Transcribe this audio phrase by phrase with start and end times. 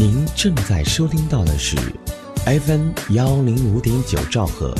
[0.00, 1.76] 您正在收听到的是
[2.46, 4.72] FM 幺零五点九兆赫，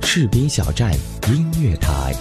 [0.00, 0.90] 士兵小站
[1.28, 2.14] 音乐台。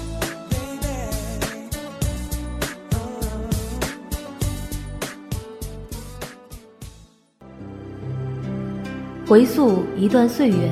[9.25, 10.69] 回溯一段岁月，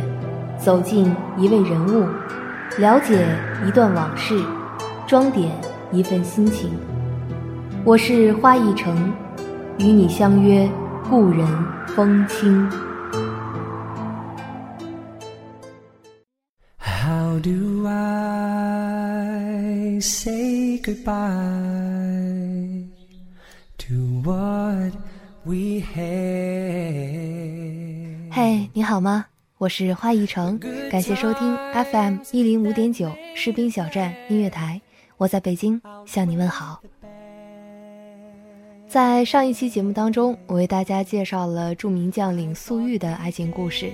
[0.62, 2.06] 走进一位人物，
[2.80, 3.26] 了解
[3.66, 4.44] 一段往事，
[5.08, 5.50] 装点
[5.94, 6.70] 一份心情。
[7.86, 9.14] 我是花一城，
[9.78, 10.70] 与你相约
[11.12, 11.46] 故人
[11.88, 12.70] 风轻。
[16.80, 19.20] How do I
[20.00, 21.12] say goodbye
[23.80, 24.94] to what
[25.44, 26.00] we had?
[28.32, 29.26] 嘿，你好吗？
[29.58, 30.58] 我是花一城，
[30.90, 31.58] 感谢收听
[31.92, 34.80] FM 一零五点九士兵小站音乐台，
[35.18, 36.82] 我在北京向你问好。
[38.92, 43.90] 在上一期节目当中，我为大家介绍了著名将领粟裕的爱情故事。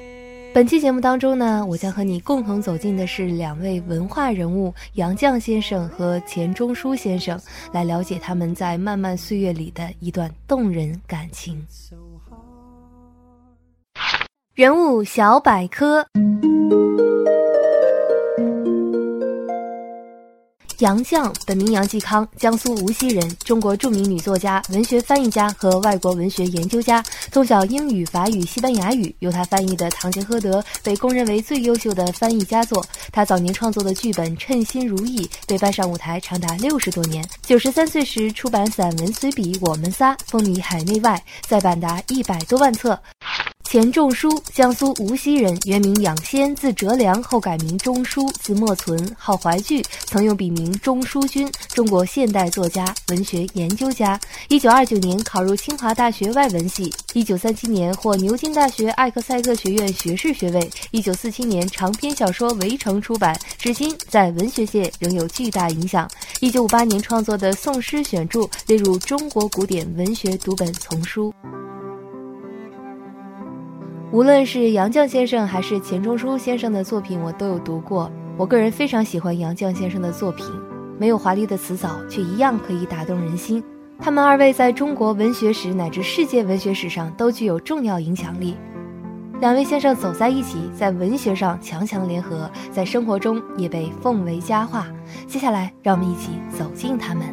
[0.55, 7.39] 本期节目当中呢，我将和你共同走进的是两位文化人物杨绛先生和钱钟书先生，
[7.71, 11.63] 来了解他们在漫漫岁月里的一段动人感情。
[14.55, 16.03] 人物小百科。
[20.79, 27.03] 杨绛，本名杨继康，江苏无锡人，中国著名女作家、文学翻译家和外国文学研究家。
[27.31, 32.85] 从小英语、法语、西班牙语，由她翻译的《堂吉诃德》被公认为最优秀的翻译佳作。
[33.11, 37.27] 她早年创作的剧本《称心如意》被搬上舞台长达六十多年。
[37.41, 42.99] 九十三岁时出版散文随笔《我们仨》，风靡海内外，再版达一百多万册。
[43.69, 54.17] 钱钟书，江苏无锡人，原名养先，字哲良，后改名钟书，字墨存，号怀巨，曾用笔名钟书君，中国现代作家、文学研究家。
[54.47, 66.09] 一九二九年考入清华大学外文系，一九三七年获牛津大学艾克塞特学院学士学位，一九四七年长篇小说《围城》出版，至今在文学界仍有巨大影响。
[66.39, 71.33] 一九五八年创作的《宋诗选注》列入中国古典文学读本丛书。
[74.09, 78.09] 无论是杨绛先生还是钱钟书先生的作品，我都有读过。
[78.37, 80.45] 我个人非常喜欢杨绛先生的作品，
[80.97, 83.61] 没有华丽的辞藻，却一样可以打动人心。
[83.99, 88.55] 他们二位在中国文学史乃至世界文学史上都具有重要影响力。
[89.41, 94.87] 两位先生走在一起，在文学上强强联合，在生活中也被奉为佳话。
[95.27, 97.25] 接下来，让我们一起走进他们。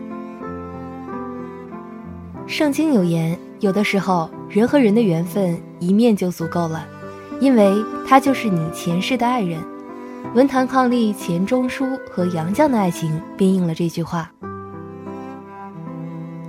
[2.47, 6.87] 圣经有言，有的时候人和人的缘分一面就足够了，
[7.41, 7.75] 因为
[8.07, 9.61] 他就是你前世的爱人。
[10.33, 14.31] 文坛伉俪钱钟书和杨绛的爱情便应了这句话。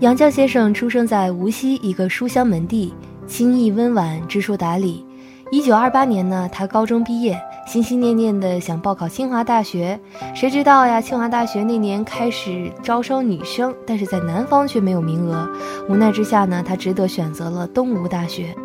[0.01, 2.93] 杨绛先生出生在无锡一个书香门第，
[3.25, 5.03] 清逸温婉，知书达理。
[5.49, 9.99] 一九二八年呢，他高中毕业，心心念念的想报考清华大学，
[10.35, 15.49] 谁知道呀，清华大学那年开始招收女生，但是在南方却没有名额。
[15.89, 18.55] 无奈之下呢，他只得选择了东吴大学。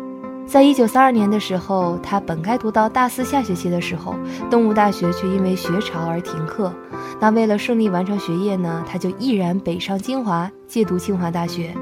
[0.45, 4.13] 在一九三二年的时候，他本该读到大四下学期的时候，
[4.51, 6.71] 东吴大学却因为学潮而停课。
[7.19, 11.73] 那为了顺利完成学业呢，他就毅然北上清华，借读清华大学。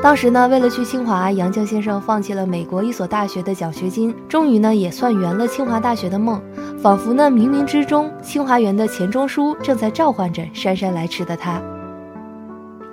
[0.00, 6.40] 当时呢，为了去清华，杨绛先生放弃了美国一所大学的奖学金，终于呢也算圆了清华大学的梦。
[6.80, 11.60] 仿佛呢冥冥之中，清华园的钱钟书正在召唤着姗姗来迟的他。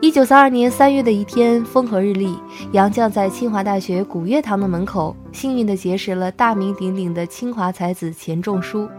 [0.01, 2.37] 一九三二年三月的一天，风和日丽，
[2.71, 8.89] 杨绛在清华大学古月堂的门口，幸运地结识了大名鼎鼎的清华才子钱钟书。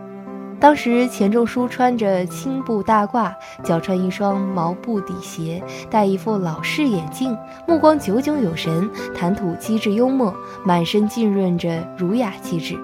[0.59, 7.37] 当时钱钟书穿着青布大褂，脚穿一双毛布底鞋，戴一副老式眼镜，
[7.67, 10.35] 目光炯炯有神，谈吐机智幽默，
[10.65, 12.77] 满身浸润着儒雅气质。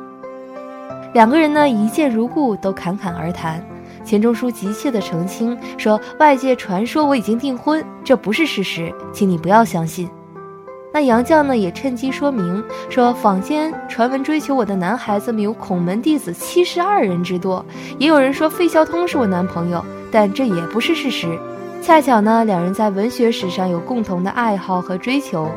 [1.15, 3.65] 两个人呢一见如故，都侃侃而谈。
[4.05, 10.09] 钱钟书急切地澄清说：“外界传说我已经订婚，这不是事实，请你不要相信。”
[10.93, 17.65] 那杨绛呢也趁机说明说，坊间传闻追求我的男孩子们有孔门弟子七十二人之多，
[17.99, 21.39] 也有人说费孝通是我男朋友，但这也不是事实。
[21.81, 25.49] 恰巧呢，两人在文学史上有共同的爱好和追求，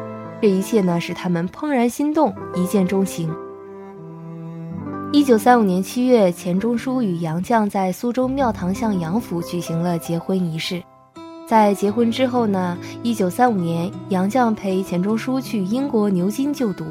[0.41, 3.29] 这一切呢使他们怦然心动，一见钟情。
[5.11, 10.81] 一九三五年七月，钱钟书与杨绛在苏州庙堂巷杨府举行了结婚仪式。
[11.47, 16.85] 在结婚之后呢，一九三五年，杨绛陪钱钟书去英国牛津就读。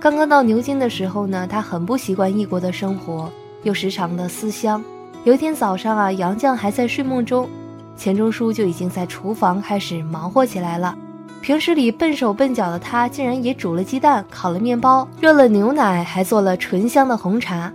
[0.00, 3.30] 刚刚到牛津的时候呢，他很不习惯异国的生活，
[3.62, 4.82] 又时常的思乡。
[5.24, 7.46] 有一天早上啊，杨绛还在睡梦中，
[7.94, 10.96] 钱钟书就已经在厨房开始忙活起来了。
[11.42, 17.70] 平时里笨手笨脚的他，竟然也煮了鸡蛋，烤了面包，热了牛奶，还做了醇香的红茶。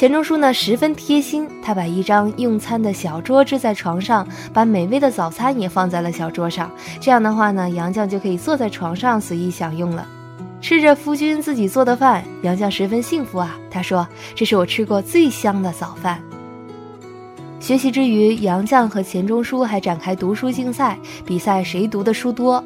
[0.00, 6.70] 钱钟书呢十分贴心，他把一张用餐的小桌支在床上，把美味的早餐也放在了小桌上。
[6.98, 10.08] 这样的话呢，杨绛就可以坐在床上随意享用了。
[10.62, 13.58] 吃着夫君自己做的饭，杨绛十分幸福啊。
[13.70, 16.18] 他说：“这是我吃过最香的早饭。”
[17.60, 22.64] 学习之余，杨绛和钱钟书还展开读书竞赛，比赛谁读的书多。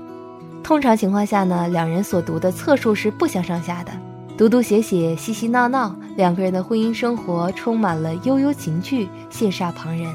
[0.62, 3.90] 通常情况下呢，两人所读的册数是不相上下的。
[4.36, 10.12] 读读写写，嬉嬉闹闹，两个人的婚姻生活充满了悠悠情趣，羡煞旁人。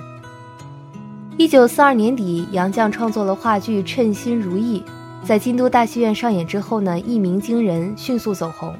[1.37, 4.83] 一九四二年底，杨绛创作了话剧《称心如意》，
[5.25, 8.75] 在京都大戏院上演之后呢，一鸣惊人，迅速走红。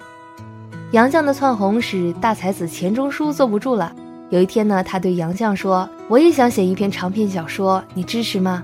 [0.91, 3.95] 杨绛的窜红使大才子钱钟书坐不住了。
[4.29, 8.61] 有一天呢，他对杨绛说：“我也想写一篇长篇小说，你支持吗？”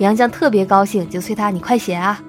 [0.00, 2.20] 杨绛特别高兴，就催他：“你快写啊！”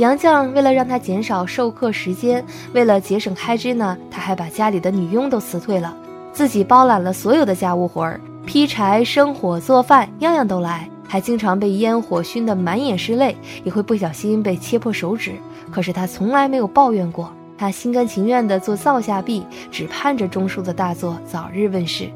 [0.00, 2.42] 杨绛为了让他减少授课时间，
[2.72, 5.94] 为了节省开支呢，他还把家里的女佣都辞退了，
[6.32, 15.32] 自己包揽了所有的家务活儿，劈柴、生火、做饭，样样都来，还经常被烟火熏得满眼是泪，也会不小心被切破手指。
[15.70, 22.08] 可是他从来没有抱怨过，他心甘情愿地做灶下婢，只盼着钟书的大作早日问世。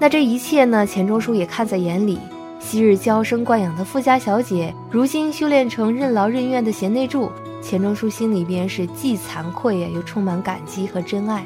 [0.00, 2.18] 那这一切呢，钱钟书也看在眼里。
[2.62, 7.30] 昔日娇生惯养的富家小姐，如今修炼成任劳任怨的贤内助，
[7.60, 11.44] 钱钟书心里边是既惭愧呀，又充满感激和真爱。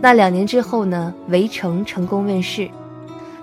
[0.00, 2.68] 那两年之后呢，《围城》成功问世。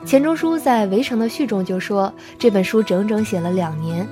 [0.05, 4.05] 钱钟书在《围城》的序中就说，这本书整整写了两年，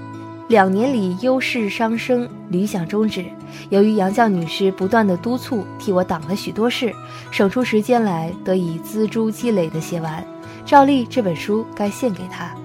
[0.47, 3.25] 两年里忧事伤生，理想终止。
[3.69, 6.91] 由于杨绛女士不断的督促，替我挡了许多事，
[7.29, 10.25] 省出时间来，得以锱铢积累的写完。
[10.65, 12.55] 照例这本书该献给她。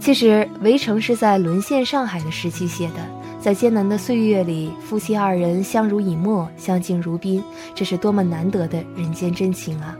[0.00, 3.06] 其实，《围城》是在沦陷上海的时期写的，
[3.40, 7.42] 在艰难的岁月里，夫妻二人相濡以沫，相敬如宾，
[7.74, 9.94] 这是多么难得的人间真情啊！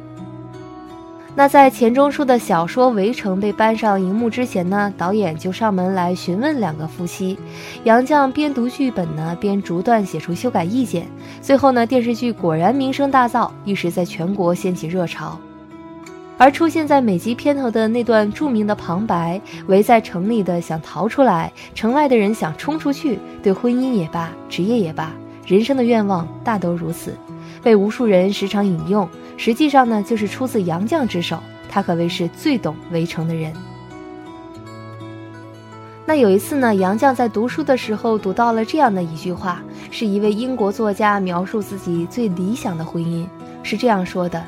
[1.35, 7.39] 那在钱钟书的小说《围城》被搬上荧幕之前呢，导演就上门来询问两个夫妻，
[7.85, 11.07] 杨绛边读剧本呢，边逐段写出修改意见，
[11.43, 15.39] 最后呢，电视剧果然名声大噪，一时在全国掀起热潮。
[16.39, 23.19] 而出现在每集片头的那段著名的旁白，围在城里的想逃出来，城外的人想冲出去。
[23.43, 25.13] 对婚姻也罢，职业也罢，
[25.45, 27.13] 人生的愿望大都如此，
[27.61, 29.09] 被无数人时常引用。
[29.37, 33.53] 实际上呢，就是出自杨绛之手，他可谓是最懂围城的人。
[36.07, 43.27] 那有一次呢，杨绛在读书的时候读到了这样的一句话，是一位英国作家描述自己最理想的婚姻，
[43.65, 44.41] 是这样说的。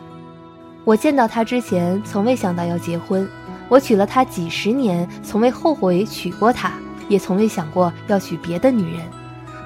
[0.84, 3.28] 我见到他之前，从未想到要结婚。
[3.68, 6.72] 我娶了她几十年，从未后悔娶过她，
[7.08, 9.02] 也从未想过要娶别的女人。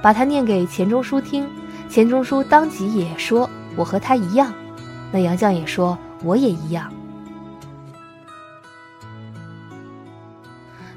[0.03, 1.49] 把她念给钱钟书听，
[1.89, 4.53] 钱钟书当即也说：“我和她一样。”
[5.11, 6.93] 那杨绛也说：“我也一样。”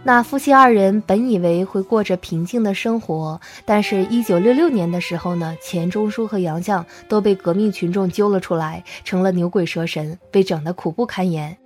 [0.07, 11.57] 那夫妻二人本以为会过着平静的生活，但是，一九六六年的时候呢，钱钟书和杨绛都被革命群众揪了出来，成了牛鬼蛇神，被整得苦不堪言。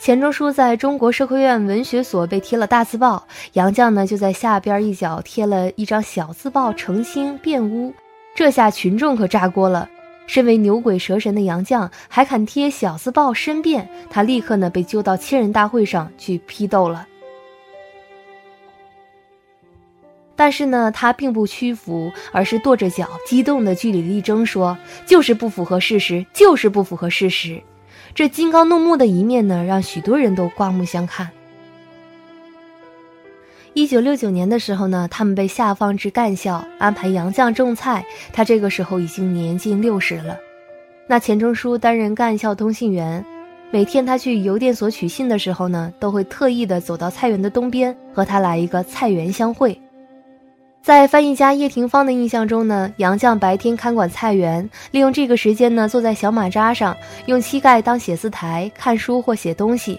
[0.00, 7.94] 钱钟书在中国社科院文学所被贴了大字报，杨绛呢就在下边一角贴了一张小字报澄清辩污，
[8.34, 9.88] 这下群众可炸锅了。
[10.26, 17.06] 身为牛鬼蛇神的杨绛还敢贴小字报申辩，他立刻呢被揪到千人大会上去批斗了。
[20.34, 24.76] 但是呢，他并不屈服，而是跺着脚，激动的据理力争，说
[25.06, 27.62] 就是不符合事实，就是不符合事实。
[28.14, 31.30] 这金刚怒目的一面呢，让许多人都刮目相看。
[33.74, 38.04] 一九六九年的时候呢，他们被下放至干校，安排杨绛种菜。
[38.30, 40.36] 他这个时候已经年近六十了。
[41.06, 43.24] 那钱钟书担任干校通信员，
[43.70, 49.80] 每天他去邮电所取信的时候呢，都会特意的走到菜园的东边，和他来一个菜园相会。
[50.82, 59.98] 在翻译家叶廷芳的印象中呢，杨绛白天看管菜园，利用这个时间呢，坐在小马扎上，用膝盖当写字台，看书或写东西。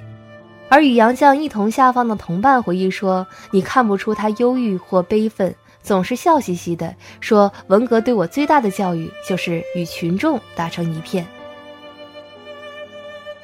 [0.73, 5.53] 而与杨绛一同下放的同伴回忆说：“你看不出他忧郁或悲愤，
[5.83, 6.95] 总是笑嘻嘻的。
[7.19, 11.23] 说文革对我最大的教育就是与群众打成一片。”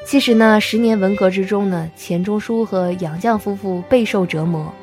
[0.04, 4.74] 其实呢，十年文革之中呢，钱钟书和杨绛夫妇备受折磨。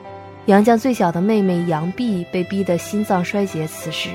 [0.45, 4.09] 杨绛最小的妹妹杨碧被逼得心脏衰竭辞世，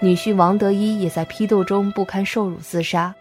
[0.00, 3.14] 女婿王德一也在批斗中不堪受辱自杀。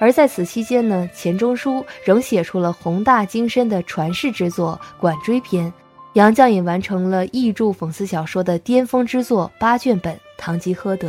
[0.00, 5.66] 而在此期间呢，钱钟书仍写出了宏大精深的传世之作《管锥篇》，
[6.14, 11.08] 杨绛也完成了译著讽刺小说的巅峰之作八卷本《堂吉诃德》。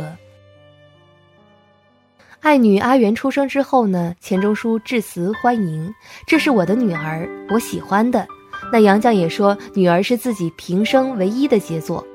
[2.40, 5.92] 爱女阿元出生之后呢，钱钟书致辞欢迎，
[6.26, 8.24] 这是我的女儿，我喜欢的。
[8.72, 12.06] 那杨绛也说，女儿是自己平生唯一的杰作。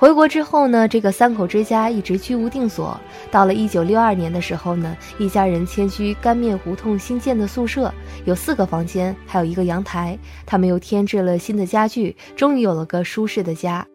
[0.00, 2.98] 回国之后呢，这个三口之家一直居无定所。
[3.30, 7.92] 到了一九六二年的时候呢，一家人迁居干面胡同新建的宿舍，
[8.24, 10.18] 有四个房间，还有一个阳台。
[10.46, 13.86] 他们又添置了新的家具，终于有了个舒适的家。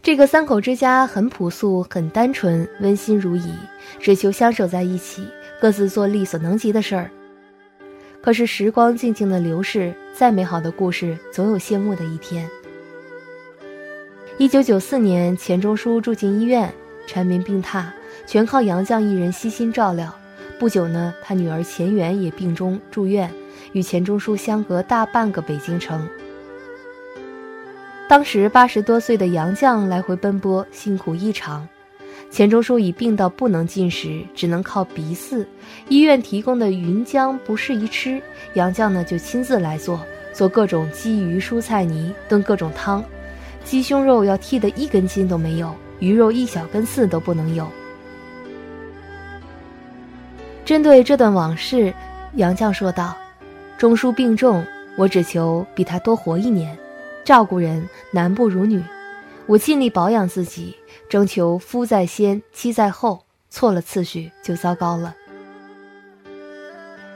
[0.00, 3.52] 这个三口之家很朴素，很单纯，温馨如蚁，
[4.00, 5.22] 只求相守在一起，
[5.60, 7.10] 各自做力所能及的事儿。
[8.22, 12.48] 可是时光静静的流逝，再美好的故事总有谢幕的一天。
[14.42, 16.68] 一九九四年，钱钟书住进医院，
[17.06, 17.84] 缠绵病榻，
[18.26, 20.12] 全靠杨绛一人悉心照料。
[20.58, 23.32] 不久呢，他女儿钱媛也病中住院，
[23.70, 26.08] 与钱钟书相隔大半个北京城。
[28.08, 31.68] 当时八十多岁的杨绛来回奔波，辛苦异常。
[32.28, 35.46] 钱钟书已病到不能进食，只能靠鼻饲。
[35.88, 38.20] 医院提供的云浆不适宜吃，
[38.54, 43.04] 杨绛呢就亲自来做，做各种鲫鱼蔬菜泥，炖各种汤。
[43.64, 47.66] 鸡胸肉要剔得一根筋都没有，鱼肉一小根刺都不能有。
[50.64, 51.92] 针对这段往事，
[52.34, 53.16] 杨绛说道
[53.78, 54.64] ：“钟书病重，
[54.96, 56.76] 我只求比他多活一年。
[57.24, 58.82] 照顾人男不如女，
[59.46, 60.76] 我尽力保养自己，
[61.08, 65.14] 征求夫在先，妻在后，错了次序就糟糕了。”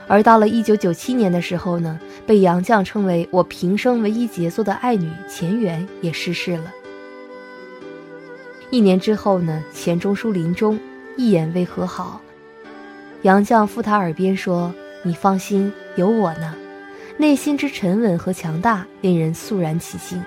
[0.07, 6.71] 而到了一九九七年的时候呢，被杨绛称为我平生唯一杰作的爱女钱媛也逝世了。
[8.69, 10.79] 一年之后呢，钱钟书临终，
[11.17, 12.21] 一言未和好。
[13.23, 14.73] 杨绛附他耳边说
[15.03, 16.55] ：“你放心，有我呢。”
[17.17, 20.23] 内心之沉稳和强大，令人肃然起敬。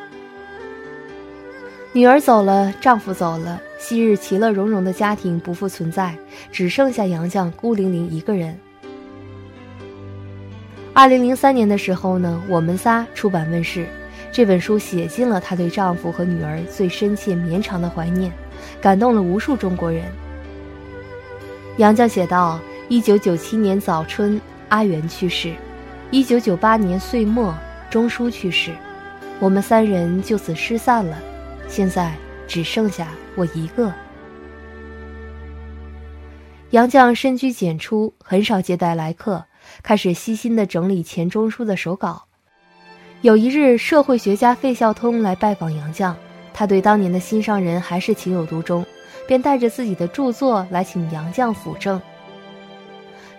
[1.93, 6.17] 女儿走了，丈夫走了，昔日其乐融融的家庭不复存在，
[6.51, 8.59] 只剩下杨绛孤零零一个人。
[11.01, 13.87] 二零零三年的时候呢，我们仨出版问世，
[14.31, 18.31] 这本书写尽了她对丈夫和女儿最深切绵长的怀念，
[18.83, 20.05] 感动了无数中国人。
[21.79, 24.39] 杨绛写道：一九九七年早春，
[24.69, 25.55] 阿元去世；
[26.11, 27.55] 一九九八年岁末，
[27.89, 28.71] 钟书去世，
[29.39, 31.17] 我们三人就此失散了，
[31.67, 32.13] 现在
[32.47, 33.91] 只剩下我一个。
[36.73, 39.43] 杨绛深居简出，很少接待来客。
[39.83, 42.25] 开始细心地整理钱钟书的手稿。
[43.23, 46.15] 有一日，社会学家费孝通来拜访杨绛，
[46.55, 48.85] 他对当年的心上人还是情有独钟，
[49.29, 52.01] 便带着自己的著作来请杨绛辅政。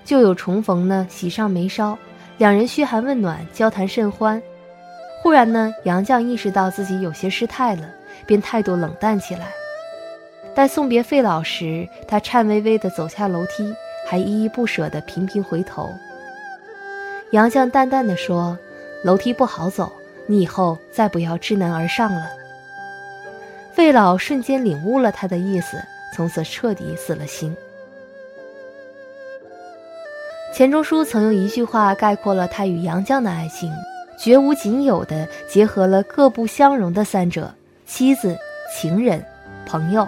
[0.05, 1.97] 旧友重逢呢，喜上眉梢，
[2.37, 4.41] 两人嘘寒问暖，交谈甚欢。
[5.21, 7.89] 忽然呢，杨绛意识到自己有些失态了，
[8.25, 9.47] 便态度冷淡起来。
[10.53, 13.73] 待送别费老时，他颤巍巍地走下楼梯，
[14.07, 15.89] 还依依不舍地频频回头。
[17.31, 18.57] 杨绛淡淡的说
[19.03, 19.91] ：“楼梯不好走，
[20.27, 22.29] 你以后再不要知难而上了。”
[23.73, 25.77] 费老瞬间领悟了他的意思，
[26.13, 27.55] 从此彻底死了心。
[30.53, 33.71] 钱钟书曾用一句话概括了他与杨绛的爱情：
[34.19, 37.49] 绝无仅有的结合了各不相容的三者——
[37.87, 38.37] 妻子、
[38.75, 39.23] 情人、
[39.65, 40.05] 朋友。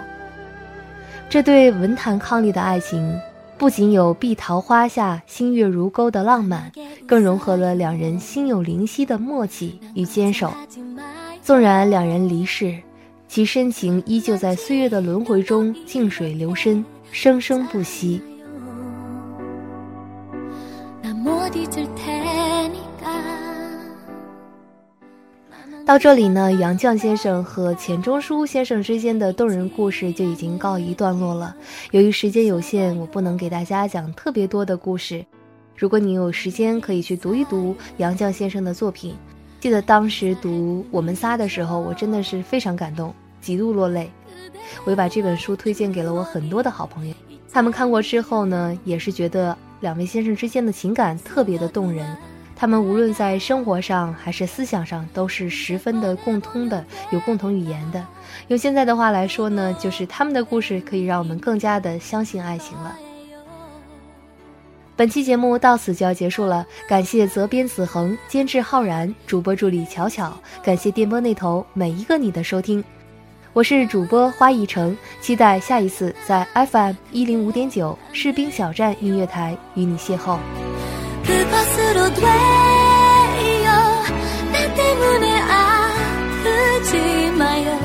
[1.30, 3.18] 这对文坛伉俪的爱情。
[3.56, 6.70] 不仅有碧桃花下星月如钩的浪漫，
[7.06, 10.52] 更融合了两人心有灵犀的默契与坚守。
[11.40, 12.76] 纵然两人离世，
[13.28, 18.20] 其深情依旧在岁月的轮回中静水流深，生生不息。
[25.86, 31.54] 到这里呢，杨绛先生和钱钟书先生之间的动人故事就已经告一段落了。
[31.90, 35.22] 由于时间有限，我不能给大家讲特别多的故事。
[35.76, 39.14] 如果你有时间，可以去读一读杨绛先生的作品。
[39.60, 44.10] 记得当时读《我们仨》的时候，我真的是非常感动，极度落泪。
[44.86, 47.14] 我又把这本书推荐给了我很多的好朋友，
[47.52, 52.16] 他们看过之后呢，也是觉得两位先生之间的情感特别的动人。
[52.64, 58.02] 他们无论在生活上还是思想上，都是十分的共通的，有共同语言的。
[58.48, 62.96] 用现在的话来说呢，就是他们的故事可以让我们更加的相信爱情了。
[64.96, 72.82] 本期节目到此就要结束了，感谢责编子恒、监制浩然、主播助理巧巧，感谢电波那头每一个你的收听。
[73.52, 80.38] 我是主播花一成，期待下一次在 FM 一零五点九士兵小站音乐台与你邂逅。
[81.64, 82.26] 것으로 되어
[84.52, 87.78] 나 때문에 아프지 마요.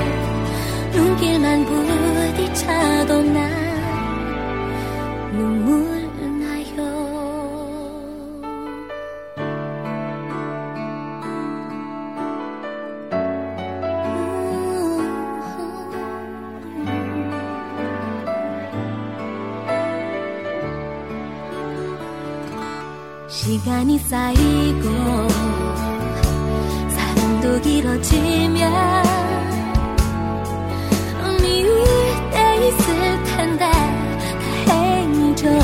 [0.92, 3.59] 눈길만 부딪혀도 나
[23.40, 24.82] 시간이 쌓이고
[26.90, 29.02] 사랑도 길어지면
[31.40, 31.74] 미울
[32.30, 33.64] 때 있을 텐데
[34.66, 35.58] 다행이죠.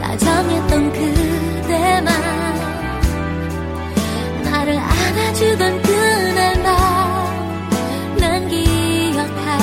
[0.00, 2.08] 다정했던 그대만
[4.42, 6.66] 나를 안아주던 그날만
[8.16, 9.58] 난 기억할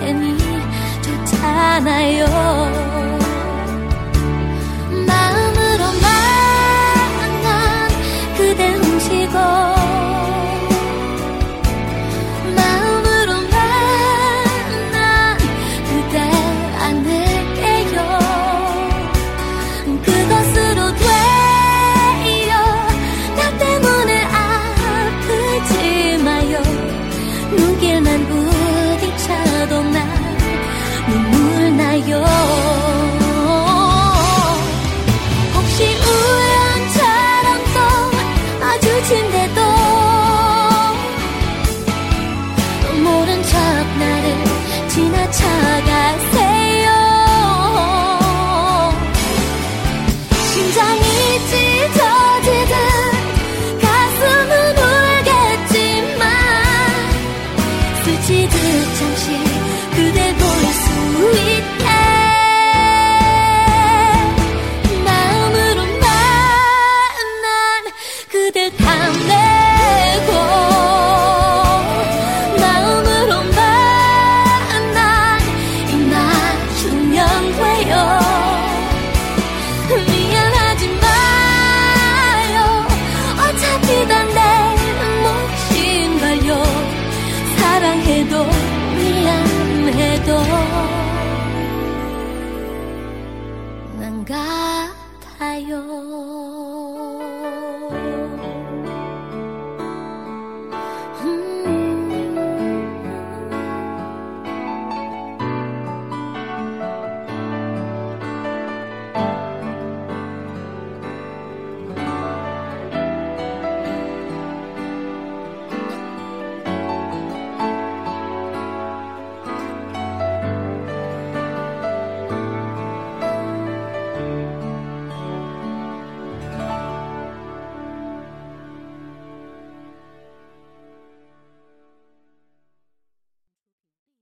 [0.00, 0.36] 테니
[1.00, 2.45] 좋잖아요.